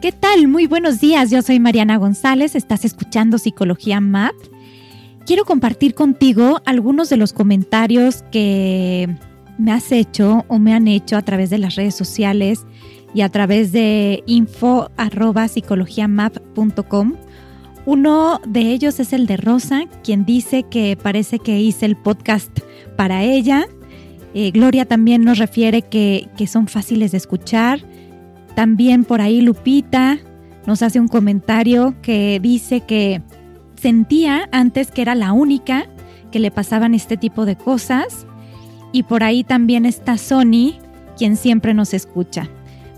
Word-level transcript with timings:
¿Qué 0.00 0.12
tal? 0.12 0.46
Muy 0.48 0.66
buenos 0.66 1.00
días, 1.00 1.30
yo 1.30 1.42
soy 1.42 1.58
Mariana 1.58 1.96
González, 1.96 2.54
estás 2.54 2.84
escuchando 2.84 3.38
Psicología 3.38 4.00
MAP 4.00 4.34
quiero 5.26 5.44
compartir 5.44 5.94
contigo 5.94 6.62
algunos 6.64 7.10
de 7.10 7.16
los 7.16 7.32
comentarios 7.32 8.22
que 8.30 9.08
me 9.58 9.72
has 9.72 9.90
hecho 9.92 10.44
o 10.48 10.58
me 10.58 10.72
han 10.72 10.88
hecho 10.88 11.16
a 11.16 11.22
través 11.22 11.50
de 11.50 11.58
las 11.58 11.74
redes 11.74 11.94
sociales 11.94 12.64
y 13.12 13.22
a 13.22 13.28
través 13.28 13.72
de 13.72 14.22
info 14.26 14.90
Uno 17.84 18.40
de 18.46 18.60
ellos 18.72 19.00
es 19.00 19.12
el 19.12 19.26
de 19.26 19.36
Rosa, 19.36 19.84
quien 20.04 20.24
dice 20.24 20.62
que 20.64 20.96
parece 21.00 21.38
que 21.38 21.60
hice 21.60 21.86
el 21.86 21.96
podcast 21.96 22.50
para 22.96 23.24
ella. 23.24 23.66
Eh, 24.34 24.50
Gloria 24.50 24.84
también 24.84 25.24
nos 25.24 25.38
refiere 25.38 25.82
que 25.82 26.46
son 26.46 26.68
fáciles 26.68 27.12
de 27.12 27.18
escuchar. 27.18 27.80
También 28.56 29.04
por 29.04 29.20
ahí 29.20 29.42
Lupita 29.42 30.18
nos 30.66 30.82
hace 30.82 30.98
un 30.98 31.08
comentario 31.08 31.94
que 32.00 32.40
dice 32.42 32.80
que 32.80 33.20
sentía 33.76 34.48
antes 34.50 34.90
que 34.90 35.02
era 35.02 35.14
la 35.14 35.32
única 35.32 35.86
que 36.32 36.38
le 36.38 36.50
pasaban 36.50 36.94
este 36.94 37.18
tipo 37.18 37.44
de 37.44 37.56
cosas. 37.56 38.26
Y 38.92 39.02
por 39.02 39.22
ahí 39.22 39.44
también 39.44 39.84
está 39.84 40.16
Sony, 40.16 40.72
quien 41.18 41.36
siempre 41.36 41.74
nos 41.74 41.92
escucha. 41.92 42.48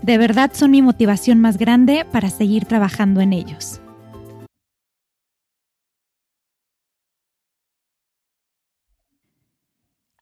De 0.01 0.17
verdad 0.17 0.51
son 0.53 0.71
mi 0.71 0.81
motivación 0.81 1.41
más 1.41 1.57
grande 1.57 2.05
para 2.09 2.29
seguir 2.29 2.63
trabajando 2.63 3.19
en 3.19 3.33
ellos. 3.33 3.81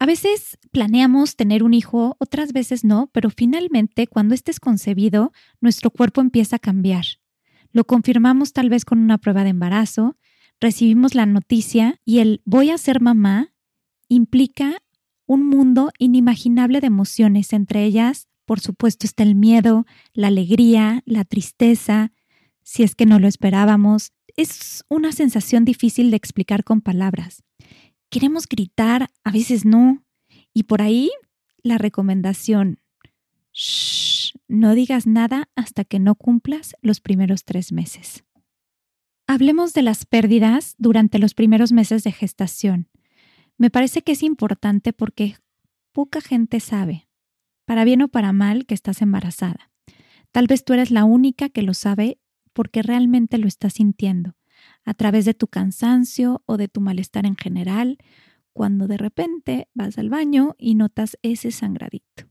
Veces 0.08 0.58
planeamos 0.72 1.36
tener 1.36 1.62
un 1.62 1.76
hijo, 1.76 2.16
otras 2.18 2.54
veces 2.54 2.84
no, 2.84 3.12
pero 3.14 3.30
finalmente 3.30 4.08
cuando 4.08 4.34
este 4.34 4.50
es 4.50 4.60
concebido, 4.60 5.32
nuestro 5.62 5.92
cuerpo 5.92 6.22
empieza 6.22 6.56
a 6.56 6.60
cambiar. 6.60 7.06
Lo 7.72 7.84
confirmamos 7.84 8.54
tal 8.54 8.70
vez 8.70 8.86
con 8.86 9.00
una 9.00 9.20
prueba 9.20 9.44
de 9.44 9.50
embarazo, 9.50 10.18
recibimos 10.60 11.14
la 11.14 11.26
noticia 11.26 12.00
y 12.06 12.20
el 12.20 12.42
voy 12.46 12.72
a 12.72 12.78
ser 12.78 13.02
mamá 13.02 13.54
implica 14.08 14.82
un 15.28 15.46
mundo 15.46 15.92
inimaginable 16.00 16.80
de 16.80 16.88
emociones, 16.88 17.52
entre 17.52 17.84
ellas, 17.84 18.28
por 18.46 18.62
supuesto, 18.62 19.06
está 19.06 19.24
el 19.24 19.36
miedo, 19.36 19.86
la 20.14 20.28
alegría, 20.28 21.04
la 21.06 21.26
tristeza, 21.26 22.14
si 22.64 22.84
es 22.84 22.96
que 22.96 23.06
no 23.06 23.20
lo 23.20 23.28
esperábamos. 23.28 24.14
Es 24.38 24.86
una 24.88 25.12
sensación 25.12 25.66
difícil 25.66 26.12
de 26.12 26.18
explicar 26.18 26.64
con 26.64 26.80
palabras. 26.80 27.44
Queremos 28.10 28.48
gritar, 28.48 29.10
a 29.24 29.32
veces 29.32 29.66
no. 29.66 30.04
Y 30.54 30.64
por 30.64 30.82
ahí 30.82 31.12
la 31.62 31.78
recomendación, 31.78 32.80
no 34.48 34.76
digas 34.76 35.08
nada 35.08 35.50
hasta 35.56 35.84
que 35.84 36.00
no 36.00 36.16
cumplas 36.16 36.76
los 36.82 37.02
primeros 37.02 37.44
tres 37.44 37.72
meses. 37.72 38.24
Hablemos 39.28 39.74
de 39.74 39.82
las 39.82 40.06
pérdidas 40.06 40.76
durante 40.78 41.20
los 41.20 41.34
primeros 41.34 41.72
meses 41.74 42.04
de 42.04 42.12
gestación. 42.12 42.90
Me 43.58 43.70
parece 43.70 44.02
que 44.02 44.14
es 44.14 44.24
importante 44.24 44.94
porque 44.94 45.36
poca 45.92 46.22
gente 46.22 46.60
sabe, 46.60 47.10
para 47.66 47.84
bien 47.84 48.02
o 48.04 48.08
para 48.08 48.32
mal, 48.32 48.66
que 48.66 48.74
estás 48.74 49.02
embarazada. 49.02 49.72
Tal 50.32 50.48
vez 50.48 50.64
tú 50.64 50.74
eres 50.74 50.92
la 50.92 51.04
única 51.04 51.50
que 51.50 51.64
lo 51.64 51.74
sabe 51.74 52.20
porque 52.54 52.82
realmente 52.82 53.38
lo 53.38 53.48
estás 53.48 53.74
sintiendo, 53.74 54.36
a 54.88 54.94
través 54.94 55.26
de 55.26 55.34
tu 55.34 55.48
cansancio 55.48 56.44
o 56.46 56.56
de 56.56 56.70
tu 56.70 56.80
malestar 56.80 57.26
en 57.26 57.36
general, 57.36 57.98
cuando 58.54 58.88
de 58.88 58.98
repente 58.98 59.68
vas 59.74 59.98
al 59.98 60.10
baño 60.10 60.56
y 60.58 60.76
notas 60.76 61.18
ese 61.24 61.52
sangradito. 61.52 62.24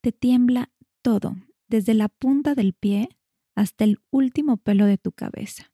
Te 0.00 0.12
tiembla 0.12 0.70
todo, 1.02 1.34
desde 1.66 1.94
la 1.94 2.08
punta 2.08 2.54
del 2.54 2.74
pie 2.74 3.08
hasta 3.56 3.82
el 3.82 3.98
último 4.10 4.56
pelo 4.56 4.86
de 4.86 4.98
tu 4.98 5.10
cabeza. 5.10 5.72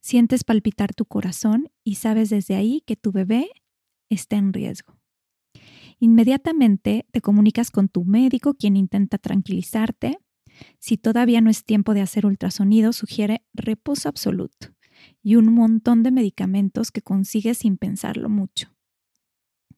Sientes 0.00 0.42
palpitar 0.42 0.92
tu 0.92 1.04
corazón 1.04 1.70
y 1.84 1.94
sabes 1.94 2.30
desde 2.30 2.56
ahí 2.56 2.82
que 2.84 2.96
tu 2.96 3.12
bebé 3.12 3.48
está 4.10 4.36
en 4.36 4.52
riesgo. 4.52 4.98
Inmediatamente 6.00 7.06
te 7.12 7.20
comunicas 7.20 7.70
con 7.70 7.88
tu 7.88 8.04
médico, 8.04 8.54
quien 8.54 8.76
intenta 8.76 9.18
tranquilizarte. 9.18 10.18
Si 10.80 10.96
todavía 10.96 11.40
no 11.40 11.48
es 11.48 11.64
tiempo 11.64 11.94
de 11.94 12.00
hacer 12.00 12.26
ultrasonido, 12.26 12.92
sugiere 12.92 13.44
reposo 13.54 14.08
absoluto 14.08 14.76
y 15.22 15.36
un 15.36 15.52
montón 15.52 16.02
de 16.02 16.10
medicamentos 16.10 16.90
que 16.90 17.02
consigues 17.02 17.58
sin 17.58 17.76
pensarlo 17.76 18.28
mucho. 18.28 18.74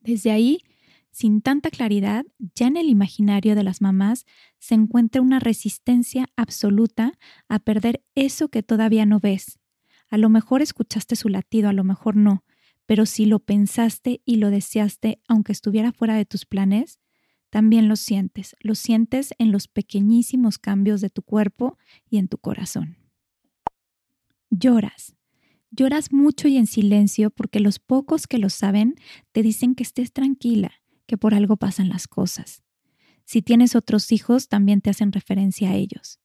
Desde 0.01 0.31
ahí, 0.31 0.63
sin 1.11 1.43
tanta 1.43 1.71
claridad, 1.71 2.25
ya 2.55 2.69
en 2.69 2.77
el 2.77 2.89
imaginario 2.89 3.55
de 3.55 3.65
las 3.65 3.81
mamás 3.81 4.27
se 4.59 4.75
encuentra 4.75 5.23
una 5.23 5.41
resistencia 5.41 6.27
absoluta 6.37 7.13
a 7.49 7.59
perder 7.59 8.03
eso 8.15 8.49
que 8.49 8.63
todavía 8.63 9.07
no 9.07 9.19
ves, 9.19 9.61
a 10.11 10.19
lo 10.19 10.29
mejor 10.29 10.61
escuchaste 10.61 11.15
su 11.15 11.29
latido, 11.29 11.69
a 11.69 11.73
lo 11.73 11.85
mejor 11.85 12.17
no, 12.17 12.45
pero 12.85 13.07
si 13.07 13.27
lo 13.27 13.39
pensaste 13.39 14.21
y 14.25 14.37
lo 14.37 14.51
deseaste, 14.51 15.21
aunque 15.29 15.53
estuviera 15.53 15.93
fuera 15.93 16.17
de 16.17 16.27
tus 16.27 16.45
planes, 16.45 16.99
también 17.49 17.89
lo 17.89 17.95
sientes, 17.95 18.57
lo 18.61 18.75
sientes 18.75 19.33
en 19.39 19.53
los 19.53 19.69
pequeñísimos 19.69 20.59
cambios 20.59 21.01
de 21.01 21.11
tu 21.11 21.23
cuerpo 21.23 21.79
y 22.09 22.19
en 22.19 22.27
tu 22.27 22.39
corazón. 22.39 23.00
Lloras, 24.51 25.17
lloras 25.71 26.13
mucho 26.13 26.49
y 26.49 26.57
en 26.57 26.67
silencio 26.67 27.31
porque 27.31 27.61
los 27.61 27.79
pocos 27.79 28.27
que 28.27 28.39
lo 28.39 28.51
saben 28.51 28.97
te 29.33 29.43
dicen 29.43 29.75
que 29.75 29.83
estés 29.83 30.13
tranquila, 30.13 30.73
que 31.07 31.17
por 31.17 31.35
algo 31.35 31.57
pasan 31.57 31.89
las 31.89 32.09
cosas. 32.09 32.63
Si 33.25 33.43
tienes 33.43 33.77
otros 33.77 34.11
hijos, 34.13 34.49
también 34.49 34.81
te 34.81 34.91
hacen 34.91 35.13
referencia 35.13 35.71
a 35.71 35.75
ellos. 35.75 36.21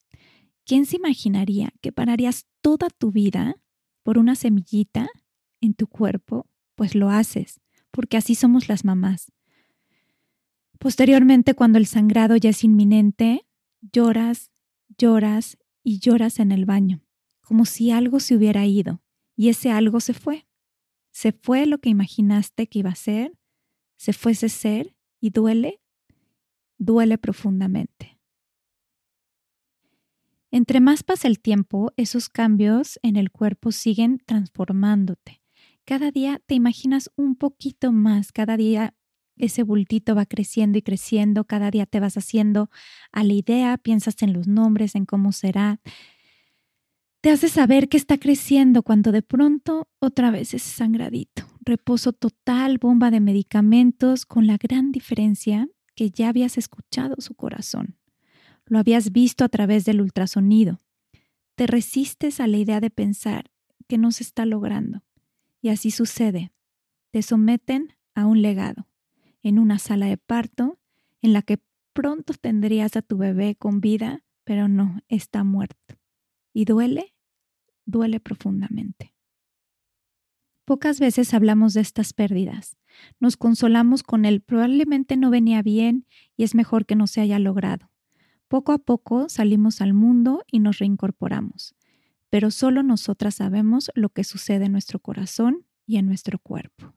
¿Quién 0.65 0.85
se 0.87 0.95
imaginaría 0.95 1.71
que 1.81 1.91
pararías 1.91 2.47
toda 2.61 2.89
tu 2.89 3.11
vida 3.11 3.55
por 4.01 4.17
una 4.17 4.35
semillita 4.35 5.07
en 5.61 5.73
tu 5.73 5.87
cuerpo, 5.87 6.47
pues 6.75 6.95
lo 6.95 7.09
haces, 7.09 7.59
porque 7.91 8.17
así 8.17 8.35
somos 8.35 8.69
las 8.69 8.85
mamás. 8.85 9.31
Posteriormente, 10.79 11.53
cuando 11.53 11.77
el 11.77 11.87
sangrado 11.87 12.35
ya 12.35 12.51
es 12.51 12.63
inminente, 12.63 13.45
lloras, 13.81 14.51
lloras 14.97 15.57
y 15.83 15.99
lloras 15.99 16.39
en 16.39 16.51
el 16.51 16.65
baño, 16.65 17.01
como 17.45 17.65
si 17.65 17.91
algo 17.91 18.19
se 18.19 18.35
hubiera 18.35 18.65
ido, 18.65 19.01
y 19.35 19.49
ese 19.49 19.71
algo 19.71 19.99
se 19.99 20.13
fue. 20.13 20.47
Se 21.11 21.31
fue 21.31 21.65
lo 21.65 21.77
que 21.77 21.89
imaginaste 21.89 22.67
que 22.67 22.79
iba 22.79 22.89
a 22.89 22.95
ser, 22.95 23.37
se 23.95 24.11
fue 24.11 24.33
ese 24.33 24.49
ser 24.49 24.95
y 25.21 25.29
duele, 25.29 25.81
duele 26.77 27.17
profundamente. 27.17 28.19
Entre 30.51 30.79
más 30.79 31.03
pasa 31.03 31.27
el 31.27 31.39
tiempo, 31.39 31.91
esos 31.97 32.29
cambios 32.29 32.99
en 33.03 33.15
el 33.15 33.29
cuerpo 33.31 33.71
siguen 33.71 34.21
transformándote. 34.25 35.41
Cada 35.85 36.11
día 36.11 36.41
te 36.45 36.55
imaginas 36.55 37.11
un 37.15 37.35
poquito 37.35 37.91
más, 37.91 38.31
cada 38.31 38.57
día 38.57 38.95
ese 39.37 39.63
bultito 39.63 40.15
va 40.15 40.25
creciendo 40.25 40.77
y 40.77 40.81
creciendo, 40.81 41.43
cada 41.45 41.71
día 41.71 41.85
te 41.85 41.99
vas 41.99 42.17
haciendo 42.17 42.69
a 43.11 43.23
la 43.23 43.33
idea, 43.33 43.77
piensas 43.77 44.21
en 44.21 44.33
los 44.33 44.47
nombres, 44.47 44.95
en 44.95 45.05
cómo 45.05 45.31
será. 45.31 45.81
Te 47.25 47.31
hace 47.31 47.49
saber 47.49 47.89
que 47.89 47.97
está 47.97 48.19
creciendo 48.19 48.83
cuando 48.83 49.11
de 49.11 49.23
pronto 49.23 49.87
otra 49.97 50.29
vez 50.29 50.53
es 50.53 50.61
sangradito. 50.61 51.41
Reposo 51.61 52.13
total, 52.13 52.77
bomba 52.77 53.09
de 53.09 53.19
medicamentos, 53.19 54.27
con 54.27 54.45
la 54.45 54.57
gran 54.57 54.91
diferencia 54.91 55.67
que 55.95 56.11
ya 56.11 56.29
habías 56.29 56.59
escuchado 56.59 57.15
su 57.17 57.33
corazón. 57.33 57.97
Lo 58.67 58.77
habías 58.77 59.11
visto 59.11 59.43
a 59.43 59.49
través 59.49 59.85
del 59.85 60.01
ultrasonido. 60.01 60.77
Te 61.55 61.65
resistes 61.65 62.39
a 62.39 62.45
la 62.45 62.57
idea 62.57 62.79
de 62.79 62.91
pensar 62.91 63.49
que 63.87 63.97
no 63.97 64.11
se 64.11 64.21
está 64.21 64.45
logrando. 64.45 65.01
Y 65.63 65.69
así 65.69 65.89
sucede. 65.89 66.51
Te 67.09 67.23
someten 67.23 67.95
a 68.13 68.27
un 68.27 68.43
legado 68.43 68.87
en 69.41 69.57
una 69.57 69.79
sala 69.79 70.05
de 70.05 70.17
parto 70.17 70.77
en 71.23 71.33
la 71.33 71.41
que 71.41 71.57
pronto 71.91 72.35
tendrías 72.35 72.95
a 72.95 73.01
tu 73.01 73.17
bebé 73.17 73.55
con 73.55 73.81
vida, 73.81 74.23
pero 74.43 74.67
no, 74.67 74.99
está 75.07 75.43
muerto. 75.43 75.95
¿Y 76.53 76.65
duele? 76.65 77.14
Duele 77.85 78.19
profundamente. 78.19 79.13
Pocas 80.65 80.99
veces 80.99 81.33
hablamos 81.35 81.75
de 81.75 81.81
estas 81.81 82.13
pérdidas. 82.13 82.75
Nos 83.19 83.37
consolamos 83.37 84.01
con 84.01 84.25
el 84.25 84.41
probablemente 84.41 85.15
no 85.15 85.29
venía 85.29 85.61
bien 85.61 86.07
y 86.35 86.43
es 86.43 86.55
mejor 86.55 86.87
que 86.87 86.95
no 86.95 87.05
se 87.05 87.21
haya 87.21 87.37
logrado. 87.37 87.91
Poco 88.47 88.71
a 88.71 88.79
poco 88.79 89.29
salimos 89.29 89.81
al 89.81 89.93
mundo 89.93 90.43
y 90.51 90.59
nos 90.59 90.79
reincorporamos, 90.79 91.75
pero 92.29 92.49
solo 92.51 92.81
nosotras 92.83 93.35
sabemos 93.35 93.91
lo 93.93 94.09
que 94.09 94.23
sucede 94.23 94.65
en 94.65 94.71
nuestro 94.71 94.99
corazón 94.99 95.65
y 95.85 95.97
en 95.97 96.07
nuestro 96.07 96.39
cuerpo. 96.39 96.95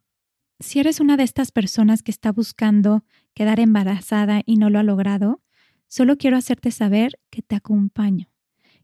Si 0.61 0.81
eres 0.81 0.99
una 0.99 1.17
de 1.17 1.23
estas 1.23 1.52
personas 1.52 2.02
que 2.02 2.11
está 2.11 2.32
buscando 2.32 3.05
quedar 3.35 3.61
embarazada 3.61 4.43
y 4.44 4.56
no 4.56 4.70
lo 4.70 4.79
ha 4.79 4.82
logrado, 4.82 5.43
solo 5.87 6.17
quiero 6.17 6.37
hacerte 6.37 6.70
saber 6.70 7.20
que 7.31 7.43
te 7.43 7.55
acompaño, 7.55 8.31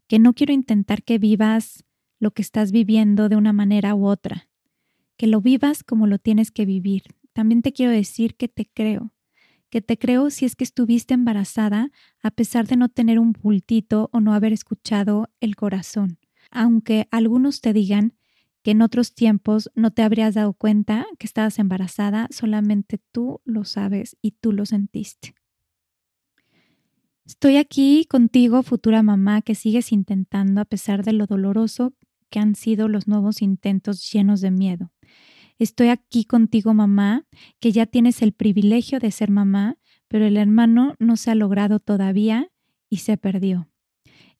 que 0.06 0.18
no 0.18 0.34
quiero 0.34 0.52
intentar 0.52 1.02
que 1.02 1.18
vivas 1.18 1.84
lo 2.24 2.32
que 2.32 2.42
estás 2.42 2.72
viviendo 2.72 3.28
de 3.28 3.36
una 3.36 3.52
manera 3.52 3.94
u 3.94 4.06
otra, 4.06 4.48
que 5.18 5.26
lo 5.26 5.42
vivas 5.42 5.84
como 5.84 6.06
lo 6.06 6.18
tienes 6.18 6.50
que 6.50 6.64
vivir. 6.64 7.02
También 7.34 7.60
te 7.60 7.74
quiero 7.74 7.92
decir 7.92 8.34
que 8.34 8.48
te 8.48 8.64
creo, 8.64 9.12
que 9.68 9.82
te 9.82 9.98
creo 9.98 10.30
si 10.30 10.46
es 10.46 10.56
que 10.56 10.64
estuviste 10.64 11.12
embarazada 11.12 11.90
a 12.22 12.30
pesar 12.30 12.66
de 12.66 12.76
no 12.76 12.88
tener 12.88 13.18
un 13.18 13.32
bultito 13.32 14.08
o 14.10 14.20
no 14.20 14.32
haber 14.32 14.54
escuchado 14.54 15.28
el 15.40 15.54
corazón, 15.54 16.18
aunque 16.50 17.08
algunos 17.10 17.60
te 17.60 17.74
digan 17.74 18.14
que 18.62 18.70
en 18.70 18.80
otros 18.80 19.14
tiempos 19.14 19.70
no 19.74 19.90
te 19.90 20.00
habrías 20.00 20.34
dado 20.34 20.54
cuenta 20.54 21.04
que 21.18 21.26
estabas 21.26 21.58
embarazada, 21.58 22.28
solamente 22.30 22.98
tú 23.12 23.42
lo 23.44 23.64
sabes 23.64 24.16
y 24.22 24.30
tú 24.30 24.52
lo 24.52 24.64
sentiste. 24.64 25.34
Estoy 27.26 27.56
aquí 27.56 28.06
contigo, 28.08 28.62
futura 28.62 29.02
mamá, 29.02 29.42
que 29.42 29.54
sigues 29.54 29.92
intentando 29.92 30.60
a 30.60 30.66
pesar 30.66 31.04
de 31.04 31.14
lo 31.14 31.26
doloroso 31.26 31.92
han 32.38 32.54
sido 32.54 32.88
los 32.88 33.08
nuevos 33.08 33.42
intentos 33.42 34.10
llenos 34.10 34.40
de 34.40 34.50
miedo. 34.50 34.92
Estoy 35.58 35.88
aquí 35.88 36.24
contigo, 36.24 36.74
mamá, 36.74 37.26
que 37.60 37.72
ya 37.72 37.86
tienes 37.86 38.22
el 38.22 38.32
privilegio 38.32 38.98
de 38.98 39.10
ser 39.10 39.30
mamá, 39.30 39.78
pero 40.08 40.26
el 40.26 40.36
hermano 40.36 40.94
no 40.98 41.16
se 41.16 41.30
ha 41.30 41.34
logrado 41.34 41.78
todavía 41.80 42.50
y 42.90 42.98
se 42.98 43.16
perdió. 43.16 43.68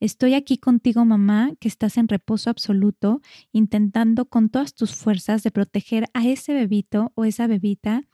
Estoy 0.01 0.35
aquí 0.35 0.59
contigo, 0.59 1.05
mamá, 1.05 1.53
que 1.61 1.69
estás 1.69 1.97
en 1.99 2.09
reposo 2.09 2.51
absoluto, 2.51 3.21
intentando 3.53 4.27
con 4.27 4.49
todas 4.51 4.75
tus 4.75 4.97
fuerzas 4.97 5.43
de 5.43 5.51
proteger 5.51 6.07
a 6.15 6.27
ese 6.27 6.53
bebito 6.53 7.13
o 7.15 7.25
esa 7.25 7.47
bebita 7.47 8.09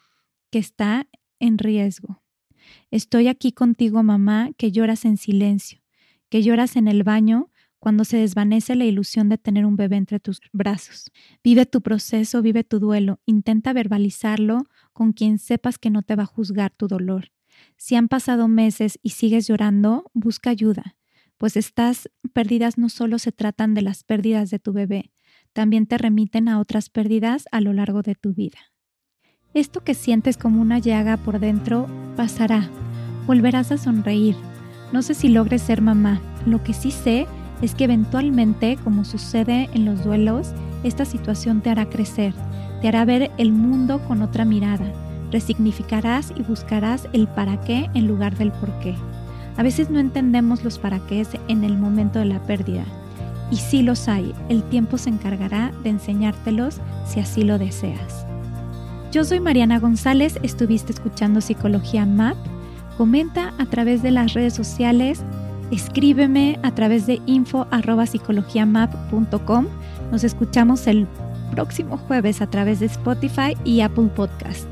que 0.51 0.59
está 0.59 1.09
en 1.39 1.59
riesgo. 1.59 2.23
Estoy 2.91 3.29
aquí 3.29 3.53
contigo, 3.53 4.03
mamá, 4.03 4.51
que 4.57 4.73
lloras 4.73 5.05
en 5.05 5.17
silencio, 5.17 5.81
que 6.29 6.43
lloras 6.43 6.77
en 6.77 6.87
el 6.87 7.03
baño 7.03 7.50
cuando 7.81 8.05
se 8.05 8.19
desvanece 8.19 8.77
la 8.77 8.85
ilusión 8.85 9.29
de 9.29 9.39
tener 9.39 9.67
un 9.67 9.75
bebé 9.75 9.97
entre 9.97 10.21
tus 10.21 10.41
brazos. 10.53 11.11
Vive 11.43 11.67
tu 11.67 11.81
proceso, 11.81 12.43
vive 12.43 12.63
tu 12.63 12.79
duelo, 12.79 13.19
intenta 13.27 13.73
verbalizarlo 13.73 14.67
con 14.93 15.13
quien 15.13 15.39
sepas 15.39 15.79
que 15.79 15.91
no 15.91 16.03
te 16.03 16.15
va 16.15 16.23
a 16.23 16.27
juzgar 16.27 16.71
tu 16.71 16.87
dolor. 16.87 17.33
Si 17.77 17.97
han 17.97 18.07
pasado 18.07 18.47
meses 18.47 19.01
y 19.03 19.11
sigues 19.11 19.49
llorando, 19.49 20.05
busca 20.15 20.51
ayuda 20.51 20.97
pues 21.41 21.57
estas 21.57 22.11
pérdidas 22.35 22.77
no 22.77 22.91
solo 22.91 23.19
se 23.19 23.33
tratan 23.33 23.73
de 23.73 23.81
las 23.81 24.05
pérdidas 24.05 24.51
de 24.51 24.59
tu 24.59 24.75
bebé, 24.75 25.11
también 25.55 25.87
te 25.87 25.97
remiten 25.97 26.51
a 26.51 26.61
otras 26.61 26.91
pérdidas 26.91 27.47
a 27.51 27.63
lo 27.63 27.73
largo 27.73 28.03
de 28.03 28.15
tu 28.15 28.35
vida. 28.35 28.59
Esto 29.55 29.83
que 29.83 29.95
sientes 29.95 30.37
como 30.37 30.61
una 30.61 30.79
llaga 30.79 31.17
por 31.17 31.41
dentro 31.41 31.87
pasará, 32.15 32.69
volverás 33.27 33.73
a 33.73 33.79
sonreír. 33.79 34.37
No 34.93 35.01
sé 35.01 35.15
si 35.15 35.31
logres 35.31 35.63
ser 35.63 35.81
mamá, 35.81 36.21
lo 36.45 36.63
que 36.63 36.75
sí 36.75 36.91
sé 36.91 37.23
es 37.23 37.40
que 37.75 37.85
eventualmente, 37.85 38.79
como 38.83 39.05
sucede 39.05 39.69
en 39.75 39.85
los 39.85 40.05
duelos, 40.05 40.53
esta 40.83 41.05
situación 41.05 41.61
te 41.61 41.71
hará 41.71 41.87
crecer, 41.87 42.35
te 42.81 42.89
hará 42.89 43.05
ver 43.05 43.31
el 43.39 43.53
mundo 43.53 44.01
con 44.09 44.23
otra 44.23 44.45
mirada, 44.45 44.93
resignificarás 45.31 46.33
y 46.37 46.43
buscarás 46.43 47.09
el 47.13 47.29
para 47.29 47.61
qué 47.61 47.91
en 47.95 48.07
lugar 48.07 48.37
del 48.37 48.51
por 48.53 48.71
qué. 48.81 48.95
A 49.57 49.63
veces 49.63 49.91
no 49.91 49.99
entendemos 49.99 50.65
los 50.65 50.79
para 50.79 51.01
qué 51.01 51.27
en 51.49 51.65
el 51.65 51.77
momento 51.77 52.19
de 52.19 52.25
la 52.25 52.43
pérdida. 52.45 52.85
Y 53.51 53.57
si 53.57 53.83
los 53.83 54.09
hay, 54.09 54.35
el 54.49 54.63
tiempo 54.63 54.97
se 54.97 55.11
encargará 55.11 55.73
de 55.83 55.91
enseñártelos 55.91 56.81
si 57.05 57.21
así 57.21 57.43
lo 57.43 57.59
deseas. 57.59 58.25
Yo 59.13 59.25
soy 59.25 59.41
Mariana 59.41 59.81
González, 59.81 60.39
estuviste 60.43 60.93
escuchando 60.93 61.41
Psicología 61.41 62.07
MAP. 62.07 62.37
Comenta 62.97 63.53
a 63.59 63.67
través 63.67 64.03
de 64.03 64.13
las 64.13 64.35
redes 64.35 64.55
sociales, 64.55 65.25
escríbeme 65.71 66.59
a 66.63 66.75
través 66.75 67.07
de 67.07 67.23
info.psicologiamap.com. 67.27 69.67
Nos 70.11 70.25
escuchamos 70.25 70.87
el 70.87 71.07
próximo 71.51 71.97
jueves 71.97 72.43
a 72.43 72.49
través 72.49 72.81
de 72.81 72.87
Spotify 72.87 73.57
y 73.65 73.81
Apple 73.81 74.11
Podcast. 74.15 74.69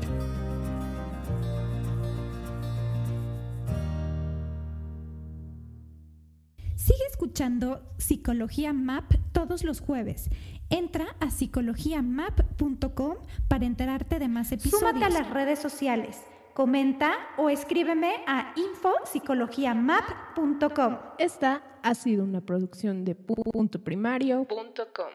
escuchando 7.29 7.81
Psicología 7.97 8.73
Map 8.73 9.13
todos 9.31 9.63
los 9.63 9.79
jueves. 9.79 10.29
Entra 10.69 11.15
a 11.19 11.29
psicologiamap.com 11.29 13.15
para 13.47 13.65
enterarte 13.65 14.19
de 14.19 14.27
más 14.27 14.51
episodios. 14.51 14.89
Súmate 14.89 15.05
a 15.05 15.09
las 15.09 15.29
redes 15.29 15.59
sociales, 15.59 16.17
comenta 16.59 17.13
o 17.37 17.49
escríbeme 17.49 18.15
a 18.27 18.53
infopsicologiamap.com. 18.57 20.97
Esta 21.17 21.63
ha 21.81 21.95
sido 21.95 22.25
una 22.25 22.41
producción 22.41 23.05
de 23.05 23.15
punto 23.15 23.81
primario.com. 23.81 25.07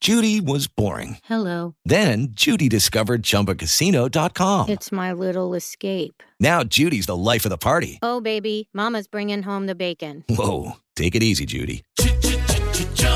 Judy 0.00 0.40
was 0.40 0.68
boring. 0.68 1.16
Hello. 1.28 1.74
Then 1.84 2.28
Judy 2.30 2.68
discovered 2.68 3.24
chumbacasino.com. 3.24 4.68
It's 4.68 4.92
my 4.92 5.12
little 5.12 5.56
escape. 5.56 6.22
Now 6.38 6.62
Judy's 6.62 7.06
the 7.06 7.16
life 7.16 7.44
of 7.44 7.50
the 7.50 7.58
party. 7.58 7.98
Oh, 8.00 8.20
baby, 8.20 8.68
Mama's 8.72 9.08
bringing 9.08 9.42
home 9.42 9.66
the 9.66 9.74
bacon. 9.74 10.22
Whoa. 10.28 10.76
Take 10.94 11.16
it 11.16 11.24
easy, 11.24 11.46
Judy. 11.46 11.82